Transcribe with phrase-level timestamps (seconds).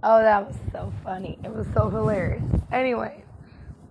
[0.00, 1.38] Oh, that was so funny.
[1.42, 2.44] It was so hilarious.
[2.70, 3.24] Anyway,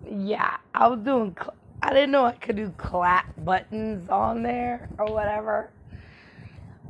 [0.10, 1.36] yeah, I was doing.
[1.38, 5.70] Cl- I didn't know I could do clap buttons on there or whatever,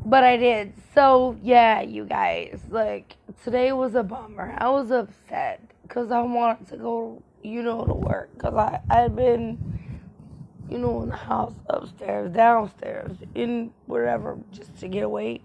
[0.06, 0.74] but I did.
[0.94, 4.56] So yeah, you guys, like today was a bummer.
[4.60, 9.00] I was upset because I wanted to go, you know, to work because I I
[9.02, 9.58] had been,
[10.70, 15.42] you know, in the house upstairs, downstairs, in whatever, just to get away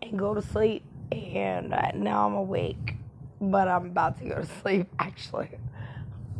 [0.00, 0.84] and go to sleep
[1.14, 2.96] and now I'm awake,
[3.40, 5.50] but I'm about to go to sleep actually.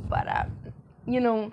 [0.09, 0.45] But uh,
[1.07, 1.53] you know,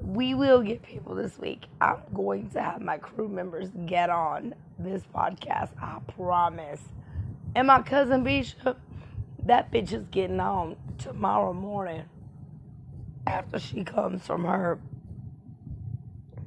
[0.00, 1.66] we will get people this week.
[1.80, 5.70] I'm going to have my crew members get on this podcast.
[5.80, 6.80] I promise.
[7.54, 8.78] And my cousin Bishop,
[9.44, 12.04] that bitch is getting on tomorrow morning
[13.26, 14.78] after she comes from her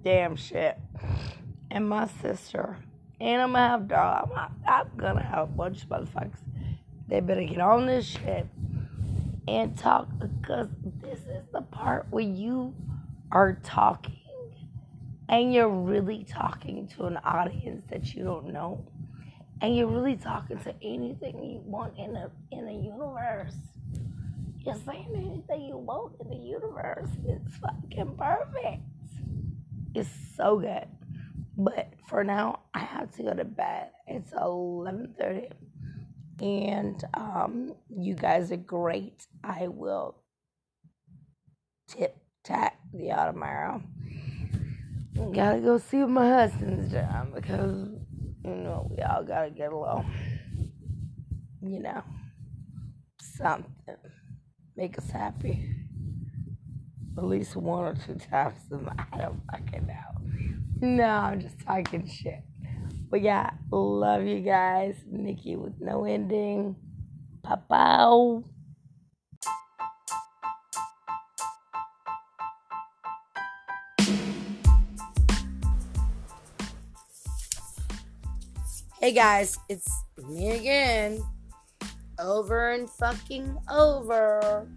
[0.04, 0.78] damn shit.
[1.72, 2.78] And my sister
[3.20, 4.32] and I'm gonna have dog.
[4.36, 6.40] I'm, I'm gonna have a bunch of motherfuckers.
[7.08, 8.48] They better get on this shit
[9.48, 10.68] and talk because
[11.02, 12.74] this is the part where you
[13.32, 14.16] are talking
[15.28, 18.86] and you're really talking to an audience that you don't know
[19.62, 23.56] and you're really talking to anything you want in a in a universe.
[24.60, 27.10] You're saying anything you want in the universe.
[27.26, 28.84] It's fucking perfect.
[29.96, 30.88] It's so good.
[31.60, 33.90] But for now, I have to go to bed.
[34.08, 35.52] It's 11:30,
[36.40, 39.28] and um, you guys are great.
[39.44, 40.16] I will
[41.90, 43.84] tip tap the tomorrow.
[45.34, 47.90] Gotta go see what my husband's doing because
[48.46, 50.06] you know we all gotta get a little,
[51.62, 52.02] you know,
[53.20, 53.98] something
[54.78, 55.76] make us happy.
[57.20, 58.62] At least one or two times.
[58.72, 60.88] I don't fucking know.
[60.88, 62.40] No, I'm just talking shit.
[63.10, 64.96] But yeah, love you guys.
[65.06, 66.78] Nikki with no ending.
[67.44, 68.46] Pow
[79.02, 79.92] Hey guys, it's
[80.30, 81.22] me again.
[82.18, 84.70] Over and fucking over.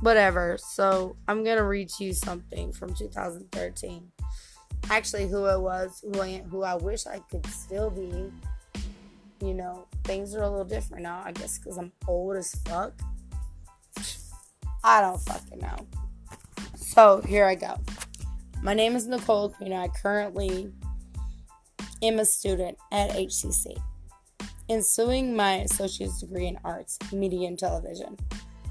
[0.00, 0.58] Whatever.
[0.58, 4.12] So I'm gonna read you something from 2013
[4.90, 8.32] actually who it was, who I who I wish I could still be.
[9.40, 11.22] You know, things are a little different now.
[11.24, 12.92] I guess because I'm old as fuck.
[14.82, 15.86] I don't fucking know.
[16.76, 17.78] So here I go.
[18.62, 19.72] My name is Nicole Queen.
[19.72, 20.72] I currently
[22.02, 23.76] am a student at HCC,
[24.68, 28.16] ensuing my associate's degree in arts, media, and television.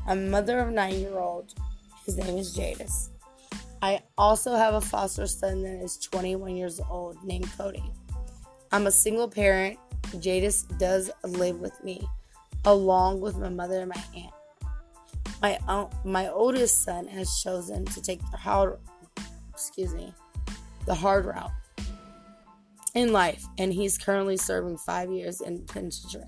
[0.10, 1.54] I'm a mother of nine-year-old.
[2.06, 3.10] His name is Jadis.
[3.82, 7.84] I also have a foster son that is 21 years old named Cody.
[8.72, 9.78] I'm a single parent.
[10.20, 12.08] Jadis does live with me,
[12.64, 14.34] along with my mother and my aunt.
[15.42, 18.80] My aunt, my oldest son has chosen to take the hard,
[19.52, 20.14] excuse me,
[20.86, 21.52] the hard route
[22.96, 26.24] in life, and he's currently serving five years in penitentiary.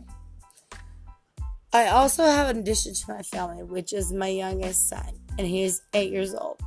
[1.71, 5.63] I also have an addition to my family, which is my youngest son, and he
[5.63, 6.59] is eight years old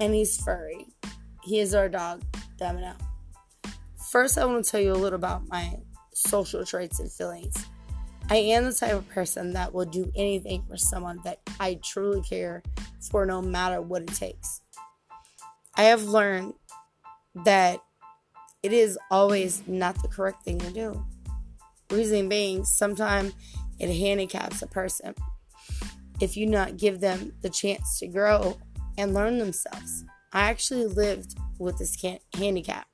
[0.00, 0.86] and he's furry.
[1.42, 2.22] He is our dog,
[2.56, 2.94] Domino.
[4.10, 5.78] First, I want to tell you a little about my
[6.14, 7.66] social traits and feelings.
[8.30, 12.22] I am the type of person that will do anything for someone that I truly
[12.22, 12.62] care
[13.10, 14.60] for, no matter what it takes.
[15.74, 16.54] I have learned
[17.44, 17.80] that
[18.62, 21.04] it is always not the correct thing to do.
[21.90, 23.32] Reason being, sometimes
[23.78, 25.14] it handicaps a person
[26.20, 28.58] if you not give them the chance to grow
[28.96, 30.04] and learn themselves.
[30.32, 32.86] I actually lived with this can- handicap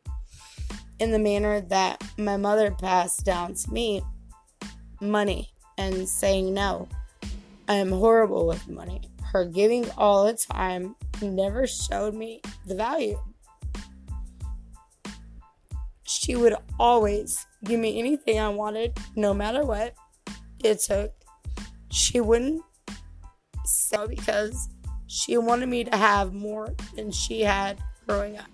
[1.01, 4.03] in the manner that my mother passed down to me
[5.01, 6.89] money and saying no.
[7.69, 9.01] I am horrible with money.
[9.23, 13.19] Her giving all the time never showed me the value.
[16.05, 19.95] She would always give me anything I wanted, no matter what
[20.65, 21.13] it took.
[21.91, 22.63] She wouldn't
[23.65, 24.69] say because
[25.07, 28.47] she wanted me to have more than she had growing up.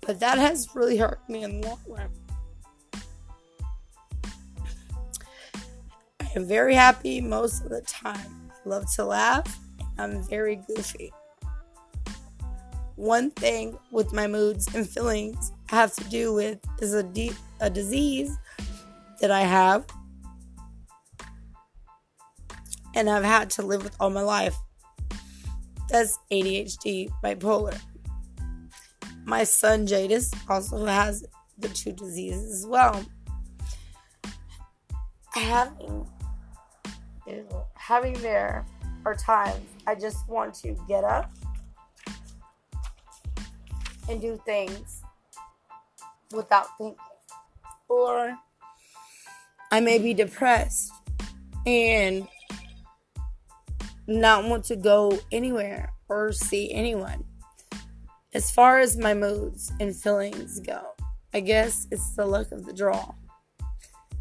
[0.00, 2.08] But that has really hurt me in the long run.
[6.20, 8.50] I am very happy most of the time.
[8.50, 9.58] I love to laugh.
[9.98, 11.12] I'm very goofy.
[12.96, 17.70] One thing with my moods and feelings have to do with is a deep a
[17.70, 18.36] disease
[19.20, 19.86] that I have
[22.96, 24.56] and I've had to live with all my life
[25.88, 27.78] that's ADHD, bipolar.
[29.24, 31.24] My son Jadis also has
[31.58, 33.04] the two diseases as well.
[35.32, 36.08] having
[37.74, 38.64] having there
[39.04, 41.30] are times I just want to get up
[44.08, 45.02] and do things
[46.32, 46.96] without thinking.
[47.88, 48.36] Or
[49.70, 50.90] I may be depressed
[51.66, 52.26] and
[54.06, 57.24] not want to go anywhere or see anyone.
[58.34, 60.80] As far as my moods and feelings go,
[61.32, 63.14] I guess it's the luck of the draw.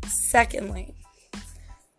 [0.07, 0.95] Secondly,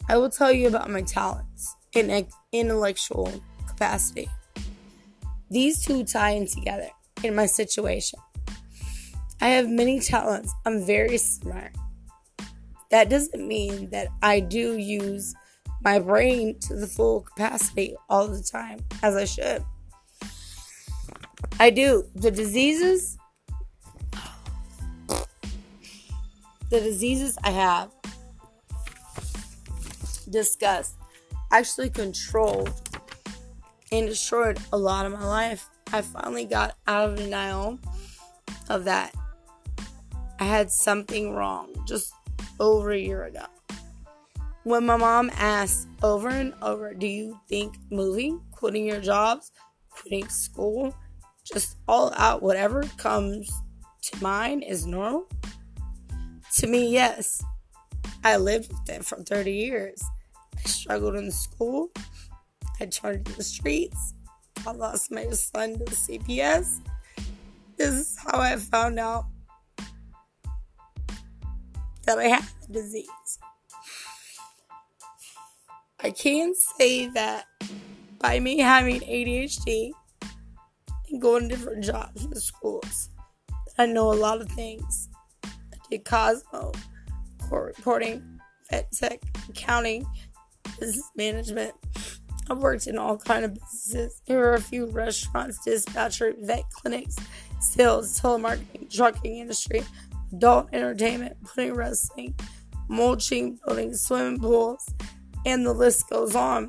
[0.08, 4.28] I will tell you about my talents in intellectual capacity.
[5.50, 6.88] These two tie in together
[7.22, 8.18] in my situation.
[9.40, 10.52] I have many talents.
[10.64, 11.72] I'm very smart.
[12.90, 15.34] That doesn't mean that I do use
[15.86, 19.64] my brain to the full capacity all the time, as I should.
[21.60, 22.04] I do.
[22.16, 23.16] The diseases,
[26.70, 27.92] the diseases I have
[30.28, 30.96] discussed
[31.52, 32.72] actually controlled
[33.92, 35.68] and destroyed a lot of my life.
[35.92, 37.78] I finally got out of denial
[38.68, 39.14] of that.
[40.40, 42.12] I had something wrong just
[42.58, 43.46] over a year ago.
[44.66, 49.52] When my mom asks over and over, Do you think moving, quitting your jobs,
[49.90, 50.92] quitting school,
[51.44, 53.48] just all out, whatever comes
[54.02, 55.28] to mind is normal?
[56.56, 57.44] To me, yes.
[58.24, 60.02] I lived with it for 30 years.
[60.58, 61.90] I struggled in school.
[62.80, 64.14] I turned to the streets.
[64.66, 66.80] I lost my son to the CPS.
[67.76, 69.26] This is how I found out
[72.04, 73.38] that I have the disease.
[76.06, 77.46] I can say that
[78.20, 79.90] by me having ADHD
[81.10, 83.10] and going to different jobs and schools,
[83.76, 85.08] I know a lot of things.
[85.44, 85.50] I
[85.90, 86.70] did Cosmo,
[87.48, 88.38] court reporting,
[88.70, 90.06] vet tech, accounting,
[90.78, 91.74] business management.
[92.48, 94.22] I've worked in all kind of businesses.
[94.26, 97.16] Here are a few restaurants, dispatcher, vet clinics,
[97.58, 99.82] sales, telemarketing, trucking industry,
[100.32, 102.36] adult entertainment, putting wrestling,
[102.86, 104.88] mulching, building swimming pools,
[105.46, 106.68] and the list goes on.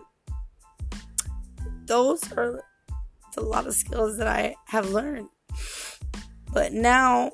[1.88, 2.62] Those are
[3.38, 5.30] a lot of skills that I have learned.
[6.54, 7.34] But now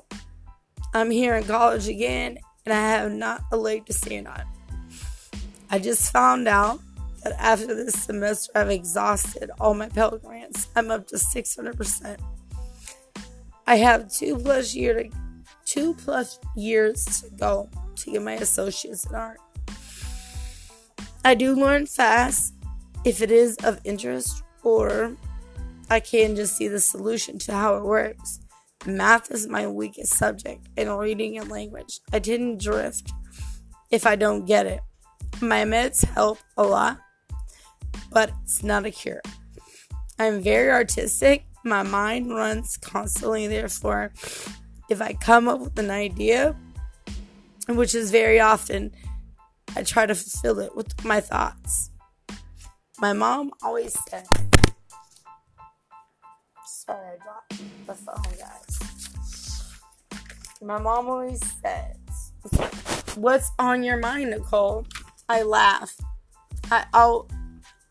[0.94, 4.42] I'm here in college again and I have not a leg to stand on.
[5.70, 6.80] I just found out
[7.22, 10.68] that after this semester, I've exhausted all my Pell Grants.
[10.76, 12.18] I'm up to 600%.
[13.66, 15.10] I have two plus year to,
[15.64, 19.38] two plus years to go to get my associates in art.
[21.26, 22.52] I do learn fast
[23.04, 25.16] if it is of interest, or
[25.88, 28.40] I can just see the solution to how it works.
[28.84, 32.00] Math is my weakest subject, and reading and language.
[32.12, 33.10] I didn't drift
[33.90, 34.80] if I don't get it.
[35.40, 36.98] My meds help a lot,
[38.10, 39.22] but it's not a cure.
[40.18, 41.46] I'm very artistic.
[41.64, 44.12] My mind runs constantly, therefore,
[44.90, 46.54] if I come up with an idea,
[47.68, 48.92] which is very often,
[49.76, 51.90] I try to fulfill it with my thoughts.
[53.00, 54.26] My mom always said,
[56.64, 58.78] Sorry, I dropped the phone, guys.
[60.62, 64.86] My mom always says, What's on your mind, Nicole?
[65.28, 65.94] I laugh.
[66.70, 67.28] I, I'll,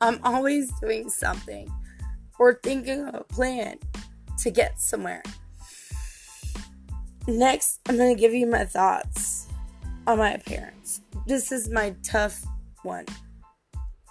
[0.02, 1.72] I'm always doing something
[2.40, 3.78] or thinking of a plan
[4.40, 5.24] to get somewhere.
[7.28, 9.48] Next, I'm going to give you my thoughts
[10.08, 10.83] on my appearance.
[11.28, 12.44] This is my tough
[12.84, 13.06] one.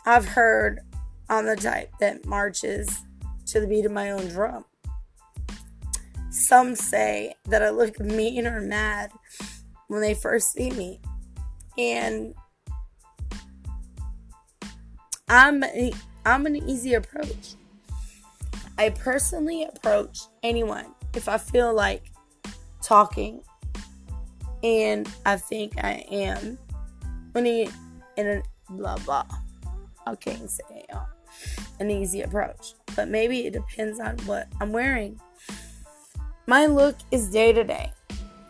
[0.06, 0.80] I've heard
[1.28, 3.04] I'm the type that marches
[3.46, 4.64] to the beat of my own drum.
[6.30, 9.12] Some say that I look mean or mad
[9.88, 11.00] when they first see me.
[11.76, 12.34] And
[15.28, 15.92] I'm a,
[16.24, 17.54] I'm an easy approach.
[18.78, 22.10] I personally approach anyone if I feel like
[22.82, 23.42] talking
[24.62, 26.58] and I think I am
[27.34, 27.68] he
[28.16, 29.26] in a blah blah.
[30.06, 31.04] I can't say uh,
[31.80, 35.20] an easy approach, but maybe it depends on what I'm wearing.
[36.46, 37.92] My look is day to day.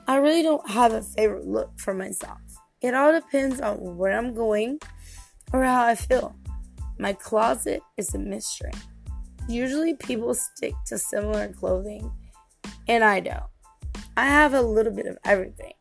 [0.08, 2.40] I really don't have a favorite look for myself.
[2.80, 4.80] It all depends on where I'm going
[5.52, 6.34] or how I feel.
[6.98, 8.72] My closet is a mystery.
[9.48, 12.10] Usually people stick to similar clothing,
[12.88, 13.42] and I don't.
[14.16, 15.72] I have a little bit of everything.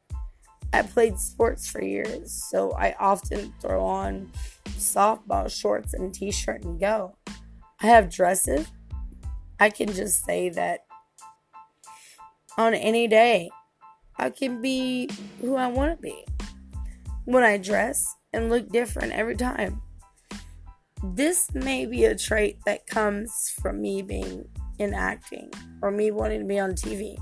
[0.73, 4.31] I played sports for years, so I often throw on
[4.65, 7.15] softball shorts and t shirt and go.
[7.81, 8.67] I have dresses.
[9.59, 10.81] I can just say that
[12.57, 13.49] on any day,
[14.17, 15.09] I can be
[15.39, 16.25] who I want to be.
[17.25, 19.81] when I dress and look different every time.
[21.03, 24.45] This may be a trait that comes from me being
[24.79, 25.51] in acting
[25.81, 27.17] or me wanting to be on TV.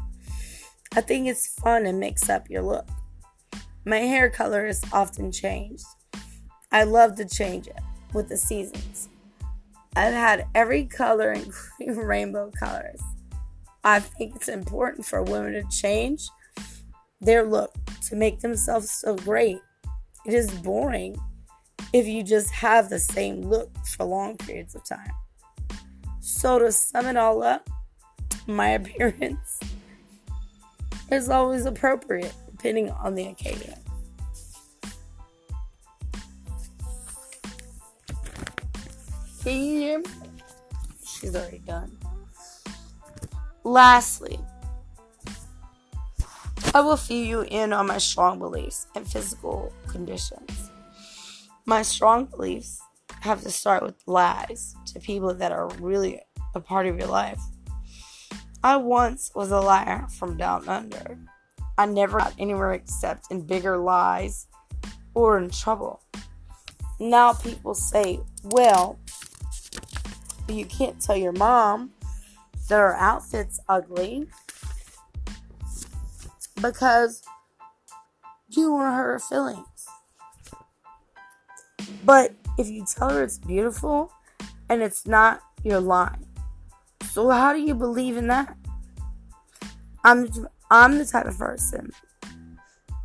[0.96, 2.88] I think it's fun to mix up your look.
[3.86, 5.86] My hair color is often changed.
[6.72, 7.80] I love to change it
[8.14, 9.10] with the seasons.
[9.96, 13.02] I've had every color, including rainbow colors.
[13.84, 16.28] I think it's important for women to change
[17.22, 17.74] their look
[18.08, 19.60] to make themselves so great.
[20.26, 21.18] It is boring
[21.94, 25.12] if you just have the same look for long periods of time.
[26.20, 27.70] So, to sum it all up,
[28.46, 29.60] my appearance
[31.12, 33.74] is always appropriate depending on the occasion.
[39.42, 40.04] Can you?
[41.06, 41.98] She's already done.
[43.64, 44.38] Lastly,
[46.74, 50.70] I will fill you in on my strong beliefs and physical conditions.
[51.66, 52.82] My strong beliefs
[53.22, 56.20] have to start with lies to people that are really
[56.56, 57.40] a part of your life.
[58.64, 61.18] I once was a liar from down under.
[61.80, 64.48] I never got anywhere except in bigger lies
[65.14, 66.02] or in trouble.
[67.00, 69.00] Now people say, well,
[70.50, 71.92] you can't tell your mom
[72.68, 74.28] that her outfit's ugly
[76.62, 77.24] because
[78.50, 79.88] you want her feelings.
[82.04, 84.12] But if you tell her it's beautiful
[84.68, 86.28] and it's not, you're lying.
[87.12, 88.58] So how do you believe in that?
[90.04, 90.28] I'm
[90.72, 91.92] I'm the type of person.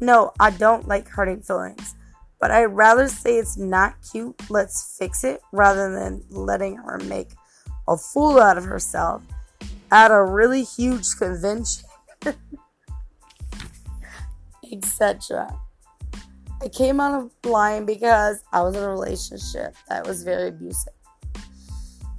[0.01, 1.95] No, I don't like hurting feelings.
[2.41, 7.29] But I'd rather say it's not cute, let's fix it, rather than letting her make
[7.89, 9.23] a fool out of herself
[9.91, 11.85] at a really huge convention,
[14.73, 15.57] etc.
[16.63, 20.93] I came out of lying because I was in a relationship that was very abusive.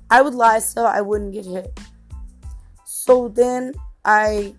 [0.09, 1.79] I would lie so I wouldn't get hit.
[2.85, 3.73] So then
[4.05, 4.55] I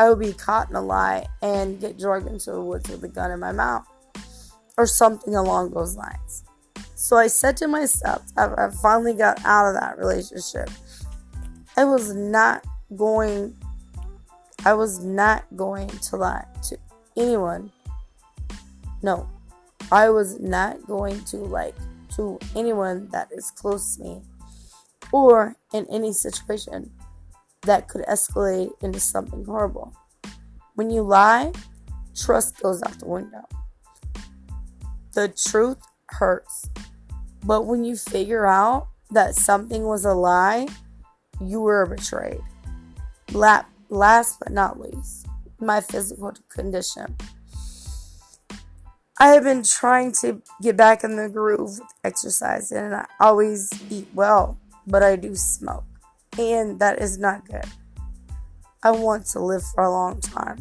[0.00, 3.08] I would be caught in a lie and get dragged into the woods with a
[3.08, 3.86] gun in my mouth
[4.78, 6.42] or something along those lines.
[6.94, 10.70] So I said to myself, I finally got out of that relationship
[11.76, 12.64] I was not
[12.96, 13.54] going
[14.64, 16.78] I was not going to lie to
[17.14, 17.70] anyone.
[19.02, 19.28] No.
[19.92, 21.76] I was not going to like
[22.16, 24.22] to anyone that is close to me
[25.12, 26.90] or in any situation
[27.62, 29.94] that could escalate into something horrible.
[30.74, 31.52] When you lie,
[32.16, 33.46] trust goes out the window.
[35.14, 36.70] The truth hurts.
[37.44, 40.68] But when you figure out that something was a lie,
[41.40, 42.40] you were betrayed.
[43.32, 45.26] Last but not least,
[45.58, 47.16] my physical condition.
[49.18, 53.70] I have been trying to get back in the groove with exercise, and I always
[53.90, 55.84] eat well, but I do smoke,
[56.40, 57.64] and that is not good.
[58.82, 60.58] I want to live for a long time.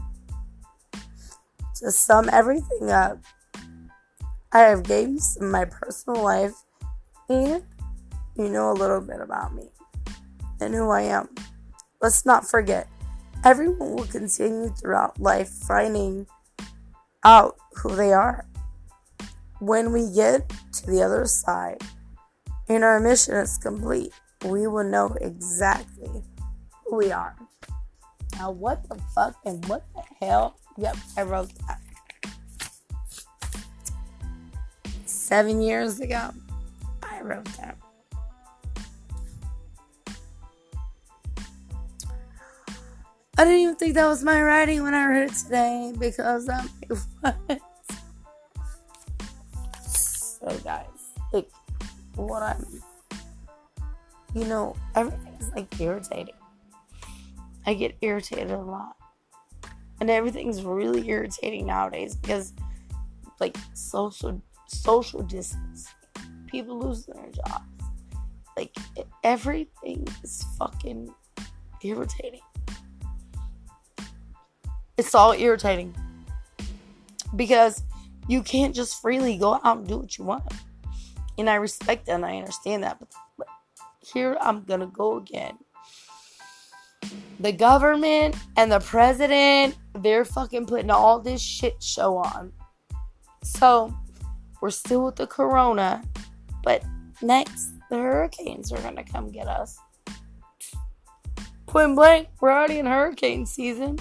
[1.75, 3.19] To sum everything up,
[4.51, 6.55] I have games in my personal life,
[7.29, 7.63] and
[8.35, 9.69] you know a little bit about me
[10.59, 11.29] and who I am.
[12.01, 12.87] Let's not forget,
[13.45, 16.27] everyone will continue throughout life finding
[17.23, 18.45] out who they are.
[19.59, 21.81] When we get to the other side
[22.67, 24.13] and our mission is complete,
[24.45, 26.23] we will know exactly
[26.85, 27.35] who we are.
[28.37, 30.57] Now, what the fuck and what the hell?
[30.77, 31.81] Yep, I wrote that.
[35.05, 36.31] Seven years ago,
[37.03, 37.77] I wrote that.
[43.37, 46.69] I didn't even think that was my writing when I read it today because I'm
[46.89, 47.61] like, what?
[49.81, 50.85] So, guys,
[51.31, 51.49] like,
[52.15, 52.65] what I'm,
[54.33, 56.35] you know, everything's like irritating.
[57.65, 58.95] I get irritated a lot.
[60.01, 62.53] And everything's really irritating nowadays because,
[63.39, 65.87] like, social social distance,
[66.47, 67.65] people losing their jobs,
[68.55, 68.75] like
[69.23, 71.13] everything is fucking
[71.83, 72.41] irritating.
[74.97, 75.95] It's all irritating
[77.35, 77.83] because
[78.27, 80.43] you can't just freely go out and do what you want.
[81.37, 82.99] And I respect that and I understand that.
[83.37, 83.47] But
[84.13, 85.57] here I'm to go again.
[87.39, 92.51] The government and the president, they're fucking putting all this shit show on.
[93.43, 93.93] So,
[94.61, 96.03] we're still with the corona,
[96.63, 96.83] but
[97.21, 99.79] next, the hurricanes are to come get us.
[101.65, 103.99] Point blank, we're already in hurricane season.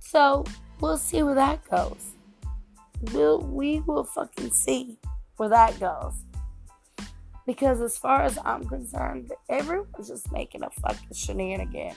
[0.00, 0.44] So
[0.80, 2.12] we'll see where that goes.
[3.12, 4.98] We'll we will fucking see
[5.36, 6.14] where that goes.
[7.46, 11.94] Because as far as I'm concerned, everyone's just making a fucking shenanigan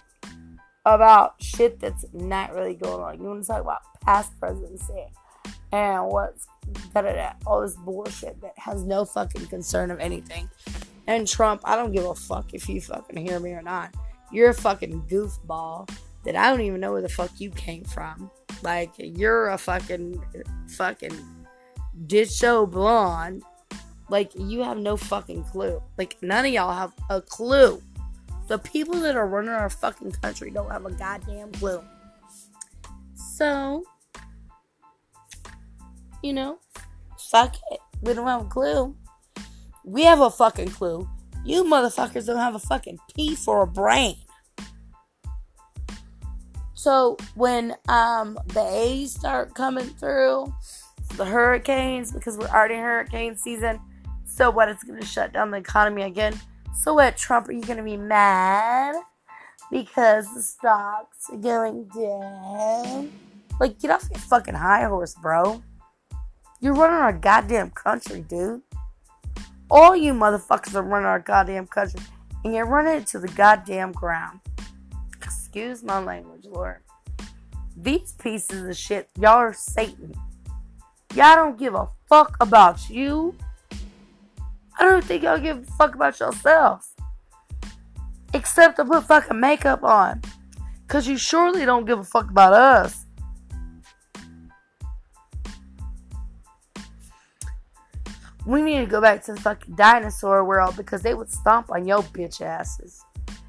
[0.86, 3.20] about shit that's not really going on.
[3.20, 5.08] You want to talk about past presidency
[5.72, 6.48] and what's
[6.94, 10.50] da da da, all this bullshit that has no fucking concern of anything.
[11.08, 13.94] And Trump, I don't give a fuck if you fucking hear me or not.
[14.32, 15.90] You're a fucking goofball
[16.26, 18.30] that I don't even know where the fuck you came from.
[18.62, 20.24] Like you're a fucking
[20.70, 21.18] fucking
[22.06, 23.44] ditcho blonde.
[24.10, 25.82] Like you have no fucking clue.
[25.98, 27.82] Like none of y'all have a clue.
[28.48, 31.84] The people that are running our fucking country don't have a goddamn clue.
[33.14, 33.84] So,
[36.24, 36.58] you know,
[37.30, 37.80] fuck it.
[38.02, 38.96] We don't have a clue.
[39.86, 41.08] We have a fucking clue.
[41.46, 44.16] You motherfuckers don't have a fucking pee for a brain.
[46.74, 50.54] So when um the A's start coming through,
[51.18, 53.80] the hurricanes, because we're already in hurricane season,
[54.40, 54.70] so what?
[54.70, 56.34] It's gonna shut down the economy again.
[56.74, 57.50] So what, Trump?
[57.50, 58.96] Are you gonna be mad
[59.70, 63.12] because the stocks are going down?
[63.60, 65.62] Like, get off your fucking high horse, bro.
[66.62, 68.62] You're running our goddamn country, dude.
[69.70, 72.00] All you motherfuckers are running our goddamn country,
[72.46, 74.40] and you're running it to the goddamn ground.
[75.18, 76.78] Excuse my language, Lord.
[77.76, 80.14] These pieces of shit, y'all are Satan.
[81.14, 83.36] Y'all don't give a fuck about you.
[84.80, 86.96] I don't think y'all give a fuck about yourselves.
[88.34, 90.22] Except to put fucking makeup on.
[90.88, 93.06] Cause you surely don't give a fuck about us.
[98.46, 101.86] We need to go back to the fucking dinosaur world because they would stomp on
[101.86, 103.04] your bitch asses.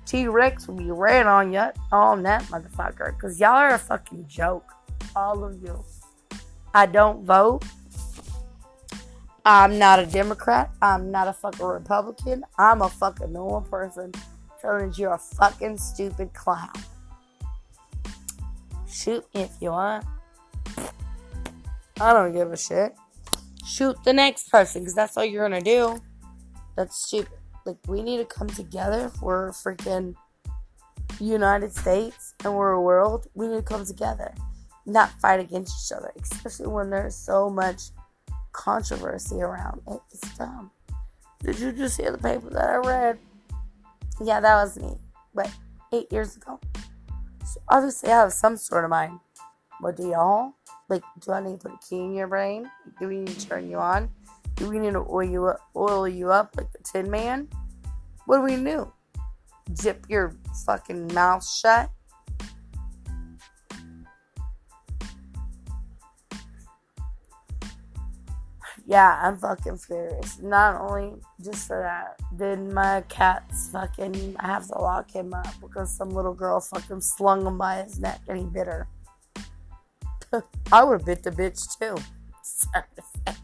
[0.04, 3.16] T Rex would be red on you on that motherfucker.
[3.18, 4.66] Cause y'all are a fucking joke.
[5.14, 5.82] All of you.
[6.74, 7.64] I don't vote.
[9.44, 10.70] I'm not a Democrat.
[10.82, 12.44] I'm not a fucking Republican.
[12.58, 14.12] I'm a fucking normal person
[14.60, 16.72] telling you you're a fucking stupid clown.
[18.88, 20.04] Shoot me if you want.
[22.00, 22.94] I don't give a shit.
[23.64, 26.00] Shoot the next person because that's all you're gonna do.
[26.76, 27.32] That's stupid.
[27.64, 29.12] Like, we need to come together.
[29.22, 30.14] We're freaking
[31.18, 33.26] United States and we're a world.
[33.34, 34.34] We need to come together,
[34.86, 37.90] not fight against each other, especially when there's so much
[38.52, 39.82] controversy around.
[39.86, 40.00] It.
[40.12, 40.70] It's dumb.
[41.42, 43.18] Did you just hear the paper that I read?
[44.22, 44.98] Yeah, that was me,
[45.34, 45.50] but
[45.92, 46.60] eight years ago.
[47.46, 49.18] So obviously, I have some sort of mind.
[49.80, 50.52] But do y'all?
[50.88, 52.70] Like, do I need to put a key in your brain?
[52.98, 54.10] Do we need to turn you on?
[54.56, 57.48] Do we need to oil you up, oil you up like the Tin Man?
[58.26, 58.92] What do we do?
[59.74, 60.36] Zip your
[60.66, 61.90] fucking mouth shut?
[68.90, 70.40] Yeah, I'm fucking furious.
[70.40, 75.46] Not only just for that, then my cat's fucking, I have to lock him up
[75.60, 78.88] because some little girl fucking slung him by his neck and he bit her.
[80.72, 81.96] I would have bit the bitch too.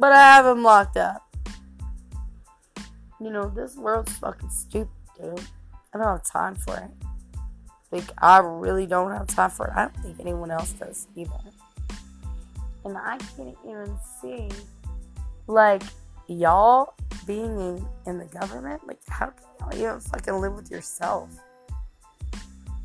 [0.00, 1.22] But I have him locked up.
[3.20, 4.88] You know, this world's fucking stupid,
[5.20, 5.40] dude.
[5.92, 6.90] I don't have time for it.
[7.90, 9.72] Like, I really don't have time for it.
[9.74, 11.32] I don't think anyone else does either.
[12.88, 14.48] And I can't even see,
[15.46, 15.82] like,
[16.26, 16.94] y'all
[17.26, 18.86] being in, in the government.
[18.86, 21.28] Like, how can y'all even fucking live with yourself?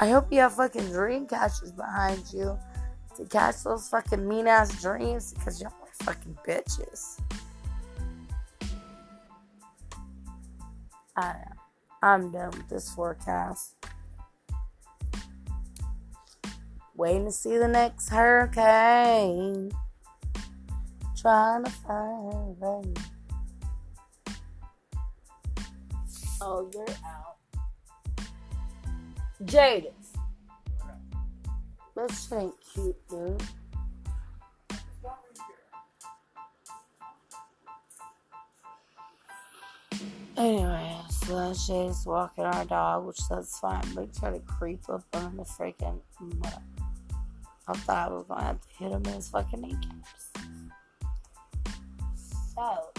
[0.01, 2.59] I hope you have fucking dream catchers behind you
[3.15, 7.21] to catch those fucking mean ass dreams because y'all are fucking bitches.
[11.15, 11.61] I don't know.
[12.01, 13.75] I'm done with this forecast.
[16.95, 19.71] Waiting to see the next hurricane.
[21.23, 22.93] Trying to find rain.
[26.41, 27.37] Oh, you're out.
[29.45, 29.93] Jadis.
[31.95, 33.41] This ain't cute, dude.
[40.35, 45.05] Anyway, so that's Jay's walking our dog, which that's fine, but tried to creep up
[45.13, 46.01] on the freaking.
[47.65, 50.32] I thought I was gonna have to hit him in his fucking kneecaps.
[52.55, 52.89] So.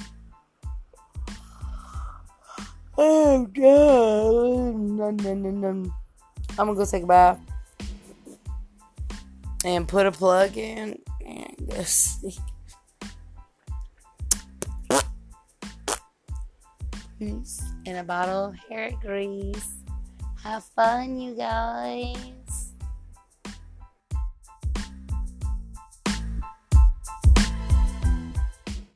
[2.96, 4.74] Oh god.
[4.74, 5.92] No, no, no, no.
[6.58, 7.40] I'm gonna go take a bath
[9.64, 12.34] and put a plug in and go sleep.
[17.20, 19.74] And a bottle of hair grease.
[20.42, 22.16] Have fun, you guys.